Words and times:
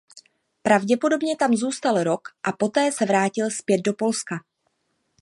Pravděpodobně 0.63 1.35
tam 1.37 1.55
zůstal 1.55 2.03
rok 2.03 2.21
a 2.43 2.51
poté 2.51 2.91
se 2.91 3.05
vrátil 3.05 3.51
zpět 3.51 3.81
do 3.85 3.93
Polska. 3.93 4.35